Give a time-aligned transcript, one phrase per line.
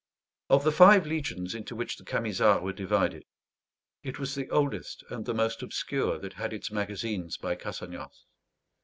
[0.49, 3.23] Of the five legions into which the Camisards were divided,
[4.01, 8.25] it was the oldest and the most obscure that had its magazines by Cassagnas.